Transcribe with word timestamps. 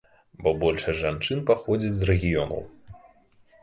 Бо 0.47 0.53
большасць 0.63 0.97
жанчын 1.03 1.45
паходзяць 1.51 1.95
з 2.01 2.11
рэгіёнаў. 2.15 2.69